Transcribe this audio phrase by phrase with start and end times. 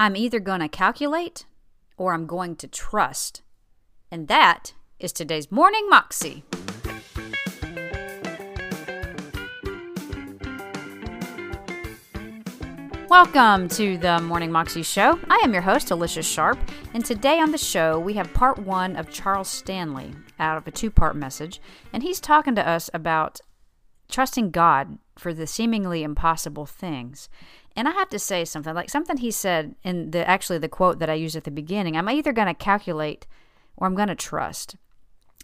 [0.00, 1.44] I'm either going to calculate
[1.96, 3.42] or I'm going to trust.
[4.12, 6.44] And that is today's Morning Moxie.
[13.08, 15.18] Welcome to the Morning Moxie Show.
[15.28, 16.60] I am your host, Alicia Sharp,
[16.94, 20.70] and today on the show we have part one of Charles Stanley out of a
[20.70, 21.60] two part message,
[21.92, 23.40] and he's talking to us about
[24.08, 27.28] trusting God for the seemingly impossible things.
[27.78, 30.98] And I have to say something like something he said in the actually the quote
[30.98, 31.96] that I used at the beginning.
[31.96, 33.24] I'm either going to calculate
[33.76, 34.74] or I'm going to trust.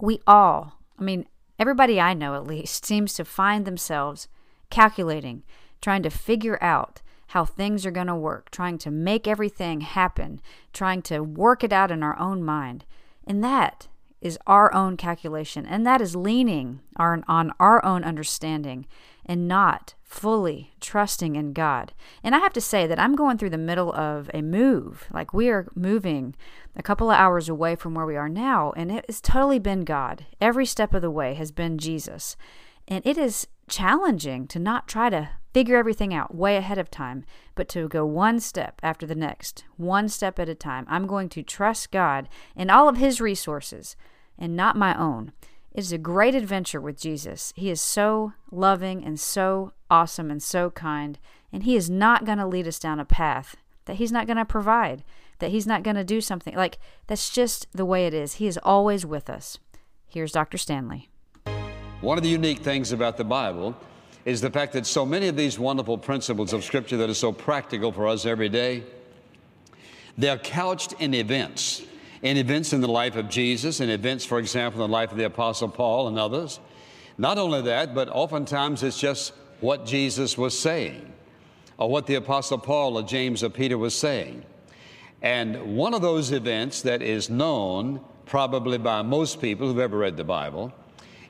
[0.00, 4.26] We all, I mean, everybody I know at least, seems to find themselves
[4.70, 5.44] calculating,
[5.80, 10.40] trying to figure out how things are going to work, trying to make everything happen,
[10.72, 12.84] trying to work it out in our own mind.
[13.24, 13.86] And that
[14.20, 18.84] is our own calculation, and that is leaning on, on our own understanding
[19.26, 21.92] and not fully trusting in God.
[22.22, 25.06] And I have to say that I'm going through the middle of a move.
[25.12, 26.34] Like we are moving
[26.76, 29.84] a couple of hours away from where we are now, and it has totally been
[29.84, 30.24] God.
[30.40, 32.36] Every step of the way has been Jesus.
[32.88, 37.24] And it is challenging to not try to figure everything out way ahead of time,
[37.54, 40.86] but to go one step after the next, one step at a time.
[40.88, 43.96] I'm going to trust God and all of His resources
[44.38, 45.32] and not my own.
[45.76, 47.52] It is a great adventure with Jesus.
[47.54, 51.18] He is so loving and so awesome and so kind,
[51.52, 54.38] and He is not going to lead us down a path that He's not going
[54.38, 55.04] to provide,
[55.38, 56.56] that He's not going to do something.
[56.56, 58.36] Like, that's just the way it is.
[58.36, 59.58] He is always with us.
[60.06, 60.56] Here's Dr.
[60.56, 61.10] Stanley.
[62.00, 63.76] One of the unique things about the Bible
[64.24, 67.32] is the fact that so many of these wonderful principles of Scripture that are so
[67.32, 68.82] practical for us every day,
[70.16, 71.82] they're couched in events.
[72.22, 75.18] In events in the life of Jesus, in events, for example, in the life of
[75.18, 76.60] the Apostle Paul and others.
[77.18, 81.12] Not only that, but oftentimes it's just what Jesus was saying,
[81.78, 84.44] or what the Apostle Paul or James or Peter was saying.
[85.22, 90.16] And one of those events that is known probably by most people who've ever read
[90.16, 90.72] the Bible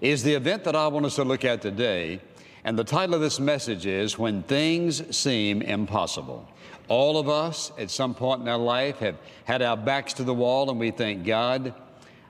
[0.00, 2.20] is the event that I want us to look at today
[2.66, 6.48] and the title of this message is When Things Seem Impossible.
[6.88, 10.34] All of us at some point in our life have had our backs to the
[10.34, 11.72] wall and we think, God,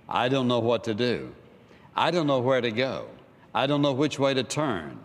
[0.07, 1.35] I don't know what to do.
[1.97, 3.07] I don't know where to go.
[3.55, 4.99] I don't know which way to turn.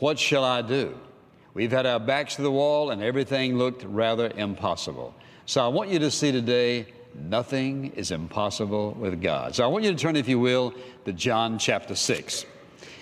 [0.00, 0.98] What shall I do?
[1.54, 5.14] We've had our backs to the wall and everything looked rather impossible.
[5.46, 6.86] So I want you to see today
[7.18, 9.54] nothing is impossible with God.
[9.54, 12.46] So I want you to turn, if you will, to John chapter 6.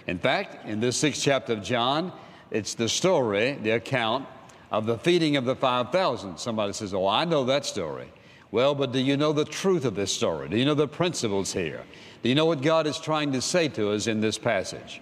[0.06, 2.12] In fact, in this sixth chapter of John,
[2.50, 4.26] it's the story, the account
[4.70, 6.38] of the feeding of the 5,000.
[6.38, 8.12] Somebody says, Oh, I know that story.
[8.50, 10.48] Well, but do you know the truth of this story?
[10.48, 11.82] Do you know the principles here?
[12.22, 15.00] Do you know what God is trying to say to us in this passage?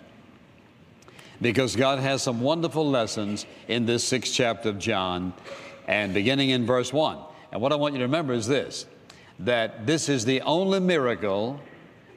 [1.40, 5.34] Because God has some wonderful lessons in this sixth chapter of John,
[5.86, 7.18] and beginning in verse 1.
[7.50, 8.86] And what I want you to remember is this
[9.44, 11.60] that this is the only miracle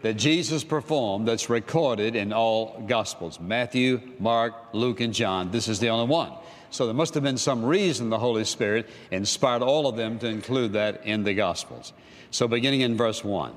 [0.02, 5.50] that Jesus performed that's recorded in all Gospels Matthew, Mark, Luke, and John.
[5.50, 6.32] This is the only one.
[6.70, 10.28] So there must have been some reason the Holy Spirit inspired all of them to
[10.28, 11.94] include that in the Gospels.
[12.32, 13.54] So beginning in verse 1.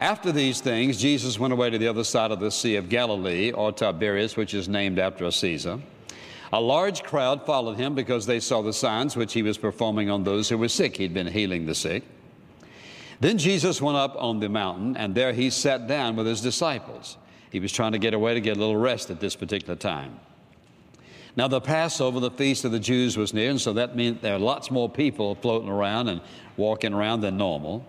[0.00, 3.52] After these things, Jesus went away to the other side of the Sea of Galilee,
[3.52, 5.78] or Tiberias, which is named after a Caesar.
[6.52, 10.24] A large crowd followed him because they saw the signs which he was performing on
[10.24, 10.96] those who were sick.
[10.96, 12.02] He'd been healing the sick.
[13.22, 17.16] Then Jesus went up on the mountain, and there he sat down with his disciples.
[17.52, 20.18] He was trying to get away to get a little rest at this particular time.
[21.36, 24.34] Now, the Passover, the feast of the Jews, was near, and so that meant there
[24.34, 26.20] are lots more people floating around and
[26.56, 27.86] walking around than normal.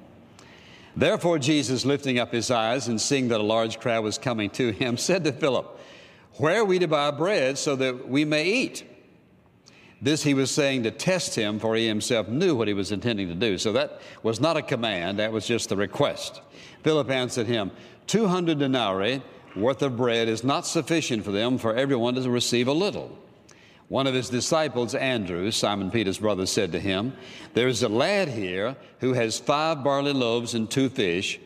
[0.96, 4.72] Therefore, Jesus, lifting up his eyes and seeing that a large crowd was coming to
[4.72, 5.80] him, said to Philip,
[6.34, 8.84] Where are we to buy bread so that we may eat?
[10.04, 13.30] This he was saying to test him, for he himself knew what he was intending
[13.30, 13.58] to do.
[13.58, 16.42] So that was not a command, that was just the request.
[16.84, 17.72] Philip answered him,
[18.08, 19.24] 200 denarii
[19.56, 23.18] worth of bread is not sufficient for them, for everyone to receive a little.
[23.88, 27.14] One of his disciples, Andrew, Simon Peter's brother, said to him,
[27.54, 31.40] There is a lad here who has five barley loaves and two fish,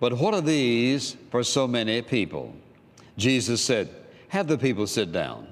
[0.00, 2.56] but what are these for so many people?
[3.16, 3.88] Jesus said,
[4.30, 5.46] Have the people sit down.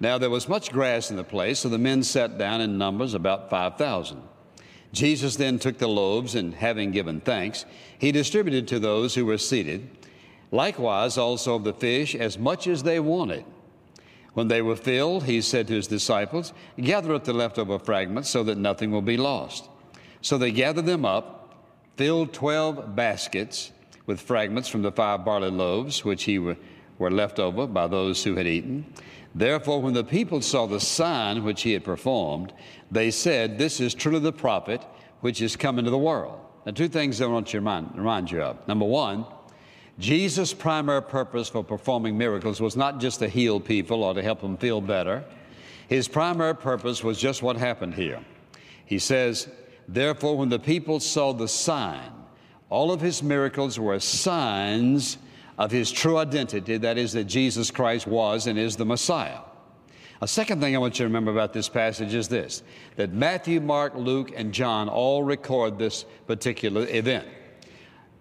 [0.00, 3.14] Now there was much grass in the place, so the men sat down in numbers
[3.14, 4.22] about 5,000.
[4.92, 7.64] Jesus then took the loaves, and having given thanks,
[7.98, 9.88] he distributed to those who were seated,
[10.50, 13.44] likewise also of the fish, as much as they wanted.
[14.34, 18.44] When they were filled, he said to his disciples, Gather up the leftover fragments so
[18.44, 19.68] that nothing will be lost.
[20.22, 21.54] So they gathered them up,
[21.96, 23.72] filled twelve baskets
[24.06, 26.38] with fragments from the five barley loaves which he
[26.98, 28.84] were left over by those who had eaten.
[29.34, 32.52] Therefore, when the people saw the sign which he had performed,
[32.90, 34.84] they said, This is truly the prophet
[35.20, 36.40] which is come into the world.
[36.66, 38.66] Now, two things I want to remind, remind you of.
[38.66, 39.26] Number one,
[39.98, 44.40] Jesus' primary purpose for performing miracles was not just to heal people or to help
[44.40, 45.24] them feel better.
[45.88, 48.20] His primary purpose was just what happened here.
[48.84, 49.48] He says,
[49.88, 52.12] Therefore, when the people saw the sign,
[52.70, 55.18] all of his miracles were signs
[55.58, 59.40] of his true identity that is, that Jesus Christ was and is the Messiah.
[60.20, 62.62] A second thing I want you to remember about this passage is this
[62.96, 67.26] that Matthew, Mark, Luke, and John all record this particular event.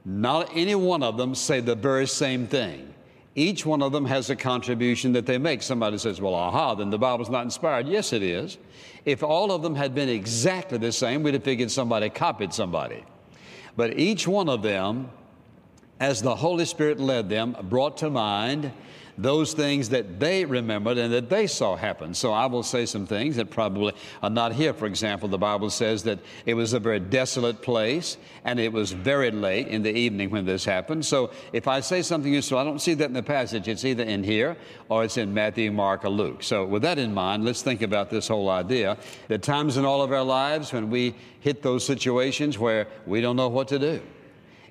[0.06, 2.94] Not any one of them say the very same thing.
[3.36, 5.62] Each one of them has a contribution that they make.
[5.62, 7.88] Somebody says, Well, aha, then the Bible's not inspired.
[7.88, 8.58] Yes, it is.
[9.06, 13.04] If all of them had been exactly the same, we'd have figured somebody copied somebody.
[13.76, 15.12] But each one of them,
[16.00, 18.72] as the Holy Spirit led them, brought to mind
[19.18, 22.14] those things that they remembered and that they saw happen.
[22.14, 24.74] So I will say some things that probably are not here.
[24.74, 28.92] For example, the Bible says that it was a very desolate place and it was
[28.92, 31.06] very late in the evening when this happened.
[31.06, 33.68] So if I say something useful, I don't see that in the passage.
[33.68, 34.56] It's either in here
[34.88, 36.44] or it's in Matthew, Mark, or Luke.
[36.44, 38.98] So with that in mind, let's think about this whole idea.
[39.32, 43.36] Are times in all of our lives when we hit those situations where we don't
[43.36, 44.02] know what to do.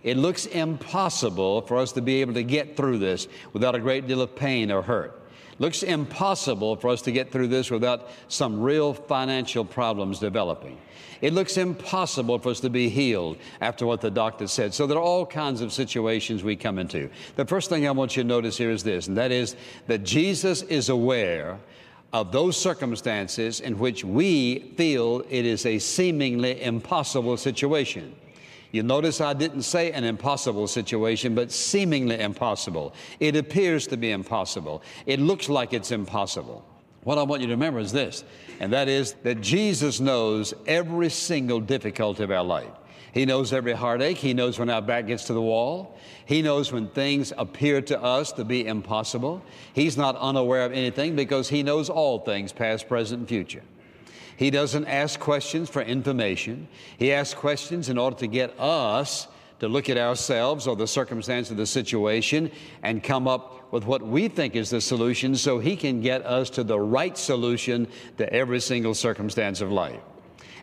[0.06, 4.06] It looks impossible for us to be able to get through this without a great
[4.06, 5.20] deal of pain or hurt.
[5.58, 10.78] Looks impossible for us to get through this without some real financial problems developing.
[11.22, 14.72] It looks impossible for us to be healed after what the doctor said.
[14.72, 17.10] So there are all kinds of situations we come into.
[17.34, 19.56] The first thing I want you to notice here is this, and that is
[19.88, 21.58] that Jesus is aware
[22.12, 28.14] of those circumstances in which we feel it is a seemingly impossible situation.
[28.76, 32.92] You notice I didn't say an impossible situation, but seemingly impossible.
[33.20, 34.82] It appears to be impossible.
[35.06, 36.62] It looks like it's impossible.
[37.02, 38.22] What I want you to remember is this,
[38.60, 42.68] and that is that Jesus knows every single difficulty of our life.
[43.12, 44.18] He knows every heartache.
[44.18, 45.98] He knows when our back gets to the wall.
[46.26, 49.42] He knows when things appear to us to be impossible.
[49.72, 53.62] He's not unaware of anything because He knows all things, past, present, and future.
[54.36, 56.68] He doesn't ask questions for information.
[56.98, 59.28] He asks questions in order to get us
[59.60, 62.50] to look at ourselves or the circumstance of the situation
[62.82, 66.50] and come up with what we think is the solution so he can get us
[66.50, 67.88] to the right solution
[68.18, 70.00] to every single circumstance of life.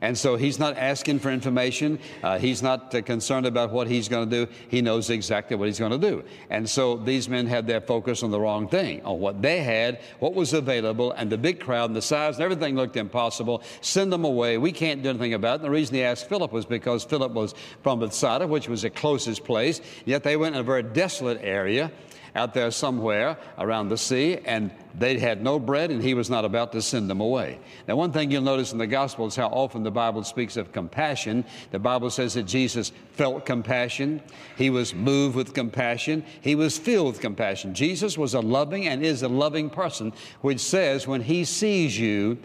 [0.04, 1.98] And so he's not asking for information.
[2.22, 4.52] Uh, he's not uh, concerned about what he's going to do.
[4.68, 6.26] He knows exactly what he's going to do.
[6.50, 10.02] And so these men had their focus on the wrong thing, on what they had,
[10.20, 13.64] what was available, and the big crowd and the size and everything looked impossible.
[13.80, 14.58] Send them away.
[14.58, 15.56] We can't do anything about it.
[15.56, 18.90] And the reason he asked Philip was because Philip was from Bethsaida, which was the
[18.90, 19.80] closest place.
[20.04, 21.94] Yet they went in a very desolate area
[22.36, 26.46] out there somewhere around the sea, and they had no bread, and he was not
[26.46, 27.60] about to send them away.
[27.88, 30.72] Now, one thing you'll notice in the gospel is how often the Bible speaks of
[30.72, 31.46] compassion.
[31.72, 34.22] The Bible says that Jesus felt compassion,
[34.58, 37.74] he was moved with compassion, he was filled with compassion.
[37.74, 42.38] Jesus was a loving and is a loving person, which says when he sees you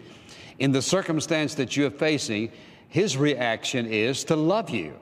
[0.59, 2.51] in the circumstance that you're facing,
[2.89, 4.93] his reaction is to love you.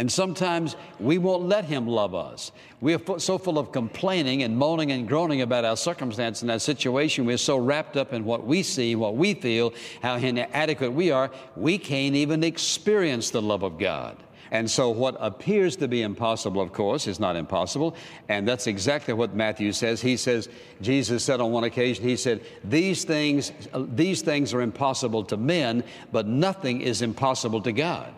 [0.00, 2.52] And sometimes we won't let Him love us.
[2.80, 6.58] We are so full of complaining and moaning and groaning about our circumstance and our
[6.58, 7.26] situation.
[7.26, 11.30] We're so wrapped up in what we see, what we feel, how inadequate we are,
[11.54, 14.16] we can't even experience the love of God.
[14.50, 17.94] And so, what appears to be impossible, of course, is not impossible.
[18.30, 20.00] And that's exactly what Matthew says.
[20.00, 20.48] He says,
[20.80, 25.84] Jesus said on one occasion, He said, These things, these things are impossible to men,
[26.10, 28.14] but nothing is impossible to God.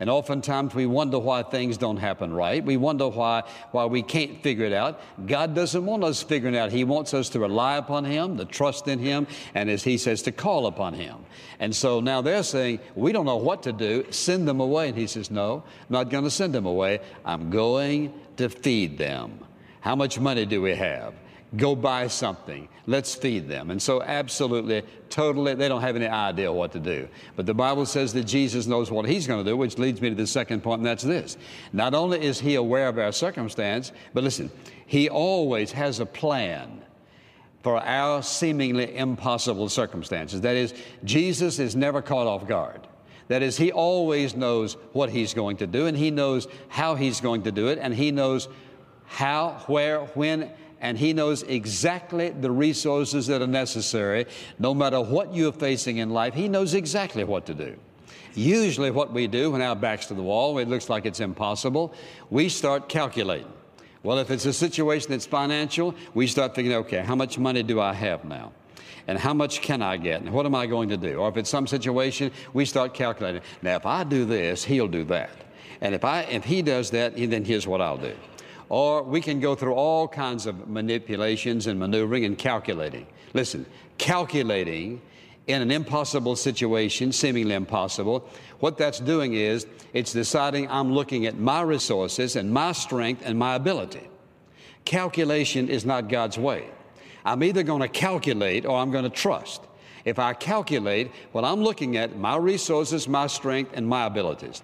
[0.00, 2.64] And oftentimes we wonder why things don't happen right.
[2.64, 5.00] We wonder why, why we can't figure it out.
[5.26, 6.72] God doesn't want us figuring out.
[6.72, 10.22] He wants us to rely upon Him, to trust in Him, and as He says,
[10.22, 11.16] to call upon Him.
[11.58, 14.06] And so now they're saying, We don't know what to do.
[14.10, 14.88] Send them away.
[14.88, 17.00] And He says, No, I'm not going to send them away.
[17.24, 19.38] I'm going to feed them.
[19.80, 21.14] How much money do we have?
[21.56, 22.68] Go buy something.
[22.86, 23.70] Let's feed them.
[23.70, 27.08] And so, absolutely, totally, they don't have any idea what to do.
[27.36, 30.10] But the Bible says that Jesus knows what He's going to do, which leads me
[30.10, 31.36] to the second point, and that's this.
[31.72, 34.50] Not only is He aware of our circumstance, but listen,
[34.86, 36.82] He always has a plan
[37.62, 40.42] for our seemingly impossible circumstances.
[40.42, 42.86] That is, Jesus is never caught off guard.
[43.28, 47.22] That is, He always knows what He's going to do, and He knows how He's
[47.22, 48.48] going to do it, and He knows
[49.06, 50.50] how, where, when,
[50.84, 54.26] and He knows exactly the resources that are necessary.
[54.58, 57.74] No matter what you're facing in life, He knows exactly what to do.
[58.34, 61.94] Usually, what we do when our back's to the wall, it looks like it's impossible,
[62.28, 63.50] we start calculating.
[64.02, 67.80] Well, if it's a situation that's financial, we start thinking, okay, how much money do
[67.80, 68.52] I have now?
[69.06, 70.20] And how much can I get?
[70.20, 71.16] And what am I going to do?
[71.16, 73.40] Or if it's some situation, we start calculating.
[73.62, 75.30] Now, if I do this, he'll do that.
[75.80, 78.14] And if, I, if he does that, then here's what I'll do.
[78.68, 83.06] Or we can go through all kinds of manipulations and maneuvering and calculating.
[83.34, 83.66] Listen,
[83.98, 85.00] calculating
[85.46, 88.28] in an impossible situation, seemingly impossible,
[88.60, 93.38] what that's doing is it's deciding I'm looking at my resources and my strength and
[93.38, 94.08] my ability.
[94.84, 96.68] Calculation is not God's way.
[97.24, 99.62] I'm either going to calculate or I'm going to trust.
[100.04, 104.62] If I calculate, well, I'm looking at my resources, my strength, and my abilities.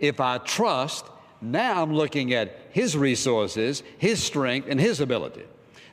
[0.00, 1.06] If I trust,
[1.42, 5.44] now I'm looking at His resources, His strength, and His ability.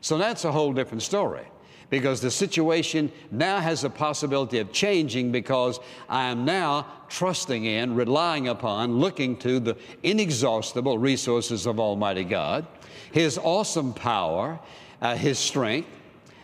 [0.02, 1.46] So that's a whole different story
[1.90, 7.96] because the situation now has the possibility of changing because I am now trusting in,
[7.96, 12.68] relying upon, looking to the inexhaustible resources of Almighty God,
[13.12, 14.60] His awesome power,
[15.02, 15.90] uh, His strength,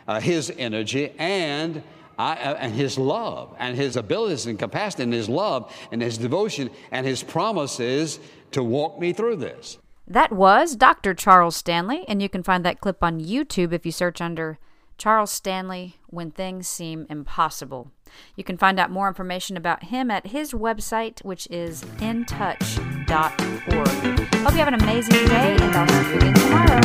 [0.07, 1.83] uh, His energy, and
[2.17, 6.17] I, uh, and his love and his abilities and capacity and his love and his
[6.17, 8.19] devotion and his promises
[8.55, 9.77] to walk me through this.
[10.07, 11.13] That was Dr.
[11.13, 14.57] Charles Stanley, and you can find that clip on YouTube if you search under
[14.97, 17.91] Charles Stanley When Things Seem Impossible.
[18.37, 23.09] You can find out more information about him at his website, which is intouch.org.
[24.35, 26.79] Hope you have an amazing day, and I'll see you again tomorrow.